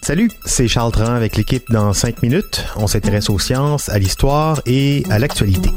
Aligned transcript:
Salut, 0.00 0.30
c'est 0.46 0.68
Charles 0.68 0.92
Tran 0.92 1.12
avec 1.12 1.36
l'équipe 1.36 1.70
dans 1.70 1.92
5 1.92 2.22
minutes. 2.22 2.64
On 2.76 2.86
s'intéresse 2.86 3.28
aux 3.28 3.38
sciences, 3.38 3.90
à 3.90 3.98
l'histoire 3.98 4.62
et 4.64 5.02
à 5.10 5.18
l'actualité. 5.18 5.68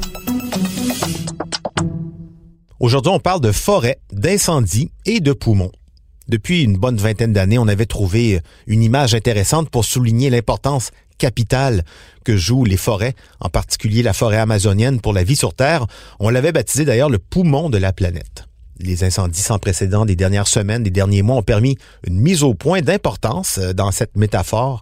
Aujourd'hui, 2.79 3.11
on 3.11 3.19
parle 3.19 3.41
de 3.41 3.51
forêt, 3.51 3.99
d'incendie 4.13 4.89
et 5.05 5.19
de 5.19 5.33
poumons. 5.33 5.73
Depuis 6.29 6.63
une 6.63 6.77
bonne 6.77 6.95
vingtaine 6.95 7.33
d'années, 7.33 7.59
on 7.59 7.67
avait 7.67 7.85
trouvé 7.85 8.39
une 8.65 8.81
image 8.81 9.13
intéressante 9.13 9.69
pour 9.69 9.83
souligner 9.83 10.29
l'importance 10.29 10.91
capitale 11.17 11.83
que 12.23 12.37
jouent 12.37 12.63
les 12.63 12.77
forêts, 12.77 13.15
en 13.41 13.49
particulier 13.49 14.01
la 14.01 14.13
forêt 14.13 14.37
amazonienne 14.37 15.01
pour 15.01 15.11
la 15.11 15.23
vie 15.25 15.35
sur 15.35 15.53
Terre. 15.53 15.87
On 16.21 16.29
l'avait 16.29 16.53
baptisé 16.53 16.85
d'ailleurs 16.85 17.09
le 17.09 17.19
poumon 17.19 17.69
de 17.69 17.77
la 17.77 17.91
planète. 17.91 18.48
Les 18.79 19.03
incendies 19.03 19.41
sans 19.41 19.59
précédent 19.59 20.05
des 20.05 20.15
dernières 20.15 20.47
semaines, 20.47 20.83
des 20.83 20.89
derniers 20.89 21.21
mois 21.21 21.35
ont 21.35 21.43
permis 21.43 21.77
une 22.07 22.19
mise 22.19 22.43
au 22.43 22.53
point 22.53 22.81
d'importance 22.81 23.57
euh, 23.57 23.73
dans 23.73 23.91
cette 23.91 24.15
métaphore. 24.15 24.81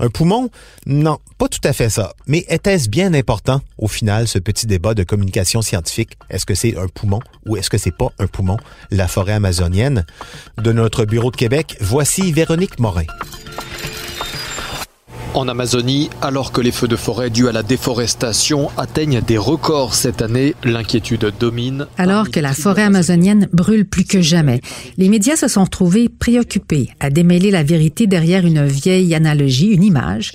Un 0.00 0.08
poumon? 0.08 0.50
Non, 0.86 1.18
pas 1.38 1.48
tout 1.48 1.60
à 1.62 1.72
fait 1.72 1.90
ça. 1.90 2.14
Mais 2.26 2.44
était-ce 2.48 2.88
bien 2.88 3.14
important 3.14 3.60
au 3.78 3.86
final 3.86 4.26
ce 4.26 4.38
petit 4.38 4.66
débat 4.66 4.94
de 4.94 5.04
communication 5.04 5.62
scientifique? 5.62 6.16
Est-ce 6.30 6.46
que 6.46 6.54
c'est 6.54 6.76
un 6.76 6.88
poumon 6.88 7.20
ou 7.46 7.56
est-ce 7.56 7.70
que 7.70 7.78
c'est 7.78 7.96
pas 7.96 8.08
un 8.18 8.26
poumon? 8.26 8.56
La 8.90 9.08
forêt 9.08 9.34
amazonienne. 9.34 10.04
De 10.58 10.72
notre 10.72 11.04
bureau 11.04 11.30
de 11.30 11.36
Québec, 11.36 11.76
voici 11.80 12.32
Véronique 12.32 12.80
Morin. 12.80 13.04
En 15.34 15.48
Amazonie, 15.48 16.10
alors 16.22 16.52
que 16.52 16.60
les 16.60 16.70
feux 16.70 16.86
de 16.86 16.94
forêt 16.94 17.28
dus 17.28 17.48
à 17.48 17.52
la 17.52 17.64
déforestation 17.64 18.70
atteignent 18.76 19.20
des 19.20 19.36
records 19.36 19.94
cette 19.94 20.22
année, 20.22 20.54
l'inquiétude 20.62 21.32
domine. 21.40 21.88
Alors 21.98 22.30
que 22.30 22.38
la 22.38 22.54
forêt 22.54 22.84
amazonienne 22.84 23.48
brûle 23.52 23.84
plus 23.84 24.04
que 24.04 24.20
jamais, 24.20 24.60
les 24.96 25.08
médias 25.08 25.34
se 25.34 25.48
sont 25.48 25.64
retrouvés 25.64 26.08
préoccupés 26.08 26.90
à 27.00 27.10
démêler 27.10 27.50
la 27.50 27.64
vérité 27.64 28.06
derrière 28.06 28.46
une 28.46 28.64
vieille 28.64 29.12
analogie, 29.12 29.72
une 29.72 29.82
image 29.82 30.34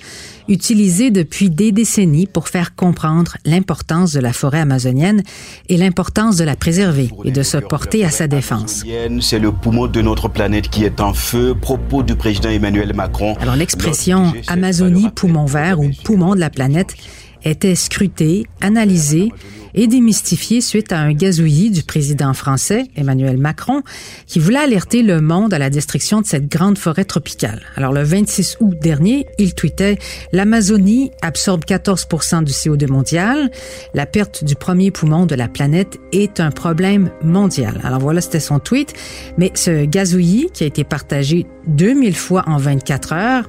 utilisée 0.50 1.10
depuis 1.10 1.48
des 1.48 1.72
décennies 1.72 2.26
pour 2.26 2.48
faire 2.48 2.74
comprendre 2.74 3.36
l'importance 3.46 4.12
de 4.12 4.20
la 4.20 4.32
forêt 4.32 4.60
amazonienne 4.60 5.22
et 5.68 5.76
l'importance 5.76 6.36
de 6.36 6.44
la 6.44 6.56
préserver 6.56 7.10
et 7.24 7.30
de 7.30 7.42
se 7.42 7.56
porter 7.56 8.04
à 8.04 8.10
sa 8.10 8.26
défense. 8.26 8.84
C'est 9.20 9.38
le 9.38 9.52
poumon 9.52 9.86
de 9.86 10.02
notre 10.02 10.28
planète 10.28 10.68
qui 10.68 10.84
est 10.84 11.00
en 11.00 11.14
feu. 11.14 11.54
Propos 11.58 12.02
du 12.02 12.16
président 12.16 12.50
Emmanuel 12.50 12.92
Macron. 12.94 13.34
Alors 13.40 13.56
l'expression 13.56 14.32
Amazonie 14.48 15.08
poumon 15.14 15.46
vert 15.46 15.80
ou 15.80 15.90
poumon 16.04 16.34
de 16.34 16.40
la 16.40 16.50
planète 16.50 16.96
était 17.44 17.74
scrutée, 17.74 18.46
analysée 18.60 19.30
et 19.74 19.86
démystifié 19.86 20.60
suite 20.60 20.92
à 20.92 20.98
un 20.98 21.12
gazouillis 21.12 21.70
du 21.70 21.82
président 21.82 22.32
français, 22.34 22.84
Emmanuel 22.96 23.36
Macron, 23.38 23.82
qui 24.26 24.38
voulait 24.38 24.58
alerter 24.58 25.02
le 25.02 25.20
monde 25.20 25.54
à 25.54 25.58
la 25.58 25.70
destruction 25.70 26.20
de 26.20 26.26
cette 26.26 26.48
grande 26.48 26.78
forêt 26.78 27.04
tropicale. 27.04 27.62
Alors, 27.76 27.92
le 27.92 28.02
26 28.02 28.58
août 28.60 28.76
dernier, 28.80 29.26
il 29.38 29.54
tweetait 29.54 29.98
L'Amazonie 30.32 31.10
absorbe 31.22 31.64
14% 31.64 32.44
du 32.44 32.52
CO2 32.52 32.88
mondial. 32.88 33.50
La 33.94 34.06
perte 34.06 34.44
du 34.44 34.54
premier 34.54 34.90
poumon 34.90 35.26
de 35.26 35.34
la 35.34 35.48
planète 35.48 35.98
est 36.12 36.40
un 36.40 36.50
problème 36.50 37.10
mondial. 37.22 37.80
Alors 37.84 38.00
voilà, 38.00 38.20
c'était 38.20 38.40
son 38.40 38.58
tweet. 38.58 38.92
Mais 39.38 39.52
ce 39.54 39.84
gazouillis, 39.84 40.50
qui 40.52 40.64
a 40.64 40.66
été 40.66 40.84
partagé 40.84 41.46
2000 41.68 42.16
fois 42.16 42.44
en 42.46 42.56
24 42.56 43.12
heures, 43.12 43.48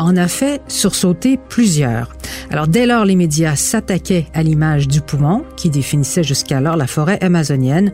en 0.00 0.16
a 0.16 0.28
fait 0.28 0.60
sursauter 0.68 1.38
plusieurs. 1.48 2.14
Alors 2.50 2.68
dès 2.68 2.86
lors, 2.86 3.04
les 3.04 3.16
médias 3.16 3.56
s'attaquaient 3.56 4.26
à 4.34 4.42
l'image 4.42 4.88
du 4.88 5.00
poumon, 5.00 5.44
qui 5.56 5.70
définissait 5.70 6.24
jusqu'alors 6.24 6.76
la 6.76 6.86
forêt 6.86 7.18
amazonienne. 7.22 7.92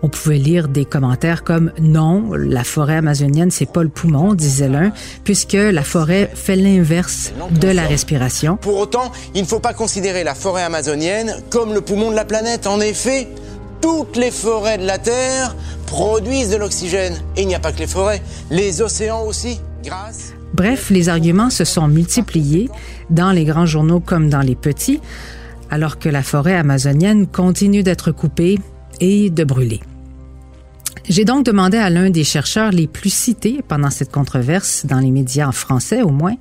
On 0.00 0.08
pouvait 0.08 0.38
lire 0.38 0.68
des 0.68 0.84
commentaires 0.84 1.42
comme 1.42 1.72
non, 1.80 2.32
la 2.32 2.62
forêt 2.62 2.96
amazonienne 2.96 3.50
c'est 3.50 3.70
pas 3.70 3.82
le 3.82 3.88
poumon, 3.88 4.34
disait 4.34 4.68
l'un, 4.68 4.92
puisque 5.24 5.54
la 5.54 5.82
forêt 5.82 6.30
fait 6.32 6.54
l'inverse 6.54 7.32
de 7.50 7.68
la 7.68 7.82
respiration. 7.82 8.56
Pour 8.56 8.78
autant, 8.78 9.10
il 9.34 9.42
ne 9.42 9.46
faut 9.46 9.58
pas 9.58 9.74
considérer 9.74 10.22
la 10.22 10.36
forêt 10.36 10.62
amazonienne 10.62 11.34
comme 11.50 11.74
le 11.74 11.80
poumon 11.80 12.10
de 12.10 12.16
la 12.16 12.24
planète. 12.24 12.68
En 12.68 12.80
effet, 12.80 13.26
toutes 13.80 14.16
les 14.16 14.30
forêts 14.30 14.78
de 14.78 14.86
la 14.86 14.98
Terre 14.98 15.56
produisent 15.86 16.50
de 16.50 16.56
l'oxygène. 16.56 17.16
Et 17.36 17.42
il 17.42 17.48
n'y 17.48 17.54
a 17.56 17.60
pas 17.60 17.72
que 17.72 17.78
les 17.78 17.86
forêts, 17.88 18.22
les 18.50 18.82
océans 18.82 19.24
aussi, 19.24 19.60
Bref, 20.54 20.90
les 20.90 21.08
arguments 21.08 21.50
se 21.50 21.64
sont 21.64 21.88
multipliés 21.88 22.68
dans 23.10 23.30
les 23.30 23.44
grands 23.44 23.66
journaux 23.66 24.00
comme 24.00 24.28
dans 24.28 24.40
les 24.40 24.56
petits, 24.56 25.00
alors 25.70 25.98
que 25.98 26.08
la 26.08 26.22
forêt 26.22 26.56
amazonienne 26.56 27.26
continue 27.26 27.82
d'être 27.82 28.12
coupée 28.12 28.58
et 29.00 29.30
de 29.30 29.44
brûler. 29.44 29.80
J'ai 31.08 31.24
donc 31.24 31.46
demandé 31.46 31.78
à 31.78 31.88
l'un 31.88 32.10
des 32.10 32.24
chercheurs 32.24 32.70
les 32.70 32.86
plus 32.86 33.12
cités 33.12 33.60
pendant 33.66 33.88
cette 33.88 34.12
controverse, 34.12 34.84
dans 34.84 34.98
les 34.98 35.10
médias 35.10 35.48
en 35.48 35.52
français 35.52 36.02
au 36.02 36.10
moins. 36.10 36.34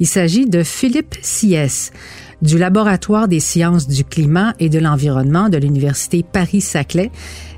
Il 0.00 0.06
s'agit 0.06 0.46
de 0.46 0.62
Philippe 0.62 1.16
Siès, 1.20 1.92
du 2.40 2.56
Laboratoire 2.56 3.28
des 3.28 3.40
sciences 3.40 3.88
du 3.88 4.04
climat 4.04 4.54
et 4.58 4.70
de 4.70 4.78
l'environnement 4.78 5.50
de 5.50 5.58
l'Université 5.58 6.22
Paris-Saclay, 6.22 7.10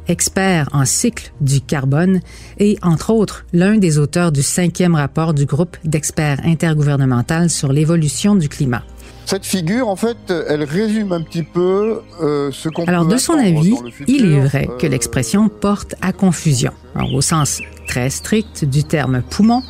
expert 0.08 0.69
en 0.72 0.84
cycle 0.84 1.32
du 1.41 1.60
carbone 1.60 2.20
et, 2.58 2.78
entre 2.82 3.10
autres, 3.10 3.44
l'un 3.52 3.76
des 3.76 3.98
auteurs 3.98 4.32
du 4.32 4.42
cinquième 4.42 4.94
rapport 4.94 5.34
du 5.34 5.44
groupe 5.44 5.76
d'experts 5.84 6.41
intergouvernemental 6.44 7.50
sur 7.50 7.72
l'évolution 7.72 8.34
du 8.34 8.48
climat. 8.48 8.82
Cette 9.26 9.44
figure, 9.44 9.88
en 9.88 9.97
fait, 9.97 10.16
elle 10.48 10.64
résume 10.64 11.12
un 11.12 11.20
petit 11.20 11.42
peu 11.42 12.00
euh, 12.22 12.50
ce 12.50 12.70
qu'on 12.70 12.84
Alors, 12.84 13.04
de 13.04 13.18
son 13.18 13.34
avis, 13.34 13.74
il 14.06 14.24
est 14.24 14.41
vrai 14.41 14.68
que 14.78 14.86
euh, 14.86 14.88
l'expression 14.88 15.50
porte 15.50 15.94
à 16.00 16.12
confusion. 16.12 16.72
au 17.12 17.20
sens 17.20 17.60
très 17.86 18.08
strict 18.08 18.64
du 18.64 18.84
terme 18.84 19.22
poumon, 19.28 19.62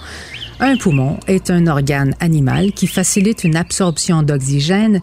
un 0.60 0.76
poumon 0.76 1.18
est 1.26 1.50
un 1.50 1.66
organe 1.66 2.14
animal 2.20 2.72
qui 2.72 2.86
facilite 2.86 3.42
une 3.42 3.56
absorption 3.56 4.22
d'oxygène 4.22 5.00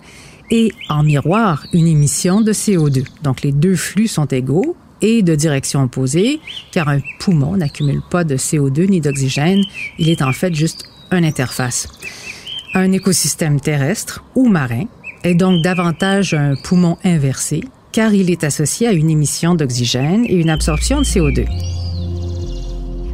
et, 0.51 0.72
en 0.88 1.03
miroir, 1.03 1.66
une 1.74 1.88
émission 1.88 2.40
de 2.40 2.53
CO2. 2.53 3.06
Donc, 3.24 3.41
les 3.41 3.51
deux 3.51 3.75
flux 3.75 4.07
sont 4.07 4.25
égaux 4.25 4.78
et 5.01 5.22
de 5.22 5.35
direction 5.35 5.83
opposée, 5.83 6.39
car 6.72 6.89
un 6.89 7.00
poumon 7.19 7.57
n'accumule 7.57 8.01
pas 8.09 8.23
de 8.23 8.35
CO2 8.35 8.89
ni 8.89 9.01
d'oxygène, 9.01 9.61
il 10.00 10.09
est 10.09 10.22
en 10.22 10.31
fait 10.31 10.53
juste 10.53 10.85
une 11.11 11.25
interface. 11.25 11.88
Un 12.73 12.91
écosystème 12.91 13.59
terrestre 13.59 14.23
ou 14.35 14.47
marin 14.47 14.85
est 15.23 15.35
donc 15.35 15.61
davantage 15.63 16.33
un 16.33 16.56
poumon 16.56 16.97
inversé, 17.03 17.63
car 17.91 18.13
il 18.13 18.29
est 18.29 18.44
associé 18.44 18.88
à 18.88 18.91
une 18.91 19.09
émission 19.09 19.56
d'oxygène 19.56 20.25
et 20.25 20.35
une 20.35 20.50
absorption 20.50 21.00
de 21.00 21.06
CO2. 21.06 21.45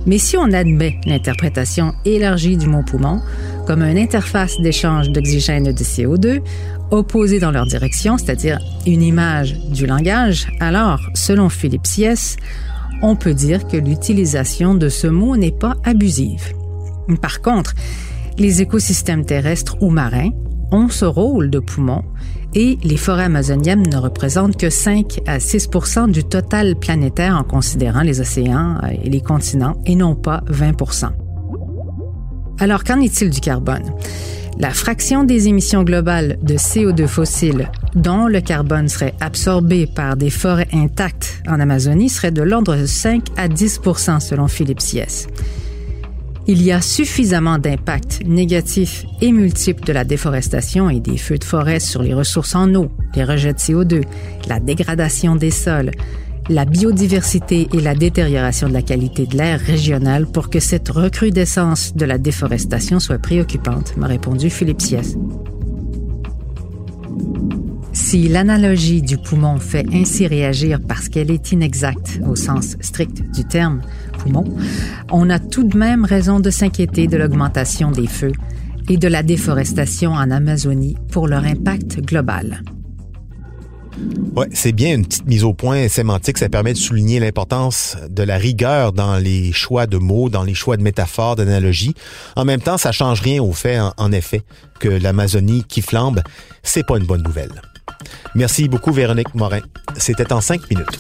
Mais 0.08 0.18
si 0.18 0.36
on 0.36 0.52
admet 0.52 1.00
l'interprétation 1.06 1.94
élargie 2.06 2.58
du 2.58 2.68
mot 2.68 2.82
poumon 2.82 3.22
comme 3.66 3.82
une 3.82 3.98
interface 3.98 4.60
d'échange 4.60 5.10
d'oxygène 5.10 5.68
et 5.68 5.74
de 5.74 5.84
CO2, 5.84 6.42
opposés 6.92 7.40
dans 7.40 7.52
leur 7.52 7.66
direction, 7.66 8.18
c'est-à-dire 8.18 8.60
une 8.86 9.02
image 9.02 9.56
du 9.70 9.86
langage, 9.86 10.48
alors, 10.60 11.00
selon 11.14 11.50
Philippe 11.50 11.88
Siès, 11.88 12.38
on 13.02 13.16
peut 13.16 13.34
dire 13.34 13.68
que 13.68 13.78
l'utilisation 13.78 14.76
de 14.76 14.90
ce 14.90 15.08
mot 15.08 15.38
n'est 15.38 15.52
pas 15.52 15.76
abusive. 15.84 16.54
Par 17.22 17.42
contre, 17.42 17.74
les 18.38 18.62
écosystèmes 18.62 19.26
terrestres 19.26 19.78
ou 19.82 19.90
marins 19.90 20.32
ont 20.72 20.90
ce 20.90 21.06
rôle 21.06 21.50
de 21.50 21.60
poumon 21.60 22.04
et 22.54 22.78
les 22.84 22.98
forêts 22.98 23.26
amazoniennes 23.26 23.88
ne 23.90 23.98
représentent 23.98 24.58
que 24.58 24.70
5 24.70 25.22
à 25.26 25.38
6% 25.38 26.12
du 26.12 26.24
total 26.24 26.76
planétaire 26.76 27.38
en 27.38 27.44
considérant 27.44 28.02
les 28.02 28.20
océans 28.20 28.78
et 29.04 29.10
les 29.10 29.22
continents 29.22 29.82
et 29.86 29.96
non 29.96 30.16
pas 30.16 30.44
20 30.48 31.21
Alors 32.62 32.84
qu'en 32.84 33.02
est-il 33.02 33.32
du 33.32 33.40
carbone? 33.40 33.92
La 34.60 34.70
fraction 34.70 35.24
des 35.24 35.48
émissions 35.48 35.82
globales 35.82 36.38
de 36.44 36.54
CO2 36.54 37.08
fossiles 37.08 37.72
dont 37.96 38.28
le 38.28 38.40
carbone 38.40 38.88
serait 38.88 39.16
absorbé 39.20 39.88
par 39.88 40.16
des 40.16 40.30
forêts 40.30 40.68
intactes 40.72 41.42
en 41.48 41.60
Amazonie 41.60 42.08
serait 42.08 42.30
de 42.30 42.44
l'ordre 42.44 42.76
de 42.76 42.86
5 42.86 43.30
à 43.36 43.48
10 43.48 43.80
selon 44.20 44.48
Philippe 44.48 44.80
Siès. 44.80 45.28
Il 46.46 46.62
y 46.62 46.72
a 46.72 46.82
suffisamment 46.82 47.58
d'impacts 47.58 48.20
négatifs 48.28 49.06
et 49.22 49.32
multiples 49.32 49.84
de 49.84 49.94
la 49.94 50.04
déforestation 50.04 50.88
et 50.92 51.00
des 51.00 51.18
feux 51.18 51.40
de 51.40 51.44
forêt 51.44 51.80
sur 51.80 52.04
les 52.04 52.14
ressources 52.14 52.54
en 52.54 52.76
eau, 52.76 52.92
les 53.16 53.24
rejets 53.24 53.54
de 53.54 53.58
CO2, 53.58 54.04
la 54.48 54.60
dégradation 54.60 55.36
des 55.36 55.52
sols, 55.52 55.90
la 56.50 56.66
biodiversité 56.66 57.68
et 57.74 57.82
la 57.82 57.96
détérioration 57.96 58.68
de 58.68 58.74
la 58.74 58.82
qualité 58.82 59.26
de 59.26 59.38
l'air 59.38 59.60
régional 59.60 60.26
pour 60.26 60.50
que 60.50 60.60
cette 60.60 60.90
recrudescence 60.90 61.96
de 61.96 62.06
la 62.06 62.18
déforestation 62.18 63.00
soit 63.00 63.20
préoccupante, 63.20 63.96
m'a 63.98 64.08
répondu 64.08 64.50
Philippe 64.50 64.82
Siès. 64.82 65.16
Si 67.94 68.28
l'analogie 68.30 69.02
du 69.02 69.18
poumon 69.18 69.58
fait 69.58 69.86
ainsi 69.94 70.26
réagir 70.28 70.80
parce 70.86 71.10
qu'elle 71.10 71.30
est 71.30 71.52
inexacte 71.52 72.20
au 72.28 72.36
sens 72.36 72.78
strict 72.80 73.22
du 73.34 73.46
terme 73.46 73.82
poumon, 74.18 74.46
on 75.12 75.30
a 75.30 75.40
tout 75.40 75.64
de 75.64 75.78
même 75.78 76.06
raison 76.06 76.40
de 76.40 76.50
s'inquiéter 76.50 77.08
de 77.08 77.18
l'augmentation 77.18 77.92
des 77.92 78.08
feux 78.08 78.34
et 78.90 78.98
de 78.98 79.08
la 79.08 79.24
déforestation 79.24 80.12
en 80.12 80.32
Amazonie 80.32 80.96
pour 81.12 81.28
leur 81.28 81.46
impact 81.46 82.02
global. 82.02 82.64
Ouais, 84.36 84.48
c'est 84.54 84.72
bien 84.72 84.96
une 84.96 85.06
petite 85.06 85.26
mise 85.26 85.44
au 85.44 85.54
point 85.54 85.88
sémantique. 85.88 86.38
Ça 86.38 86.50
permet 86.50 86.74
de 86.74 86.78
souligner 86.78 87.20
l'importance 87.20 87.98
de 88.10 88.24
la 88.24 88.38
rigueur 88.38 88.94
dans 88.94 89.18
les 89.18 89.52
choix 89.52 89.88
de 89.88 89.98
mots, 89.98 90.30
dans 90.30 90.44
les 90.44 90.54
choix 90.54 90.78
de 90.78 90.84
métaphores, 90.84 91.36
d'analogies. 91.36 91.94
En 92.36 92.46
même 92.46 92.62
temps, 92.62 92.78
ça 92.78 92.92
change 92.92 93.22
rien 93.22 93.42
au 93.42 93.52
fait, 93.52 93.80
en, 93.80 94.12
effet, 94.12 94.42
que 94.80 94.88
l'Amazonie 94.88 95.66
qui 95.68 95.82
flambe, 95.82 96.22
c'est 96.64 96.86
pas 96.86 96.98
une 96.98 97.06
bonne 97.06 97.24
nouvelle. 97.24 97.62
Merci 98.36 98.68
beaucoup, 98.68 98.94
Véronique 98.94 99.36
Morin. 99.36 99.62
C'était 99.98 100.32
en 100.32 100.42
cinq 100.42 100.70
minutes. 100.70 100.98